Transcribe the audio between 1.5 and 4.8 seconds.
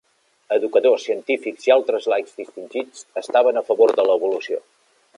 i altres laics distingits estaven a favor de l'evolució.